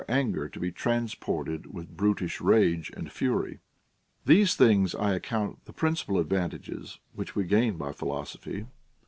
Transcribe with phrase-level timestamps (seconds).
[0.09, 3.59] anger to be transported with brutish rage and fury.
[4.25, 8.65] These things I account the principal advantages which we gain by philosophy.